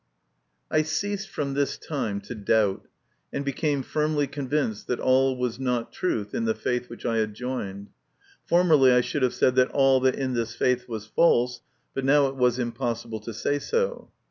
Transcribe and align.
I 0.71 0.81
ceased 0.81 1.29
from 1.29 1.53
this 1.53 1.77
time 1.77 2.21
to 2.21 2.33
doubt, 2.33 2.87
and 3.31 3.45
became 3.45 3.83
firmly 3.83 4.25
convinced 4.25 4.87
that 4.87 4.99
all 4.99 5.37
was 5.37 5.59
not 5.59 5.93
truth 5.93 6.33
in 6.33 6.45
the 6.45 6.55
faith 6.55 6.89
which 6.89 7.05
I 7.05 7.17
had 7.17 7.35
joined. 7.35 7.89
Formerly 8.47 8.91
I 8.93 9.01
should 9.01 9.21
have 9.21 9.35
said 9.35 9.53
that 9.57 9.69
all 9.69 10.03
in 10.03 10.33
this 10.33 10.55
faith 10.55 10.89
was 10.89 11.05
false, 11.05 11.61
but 11.93 12.03
now 12.03 12.25
it 12.25 12.35
was 12.35 12.57
impossible 12.57 13.19
to 13.19 13.31
say 13.31 13.59
so. 13.59 14.09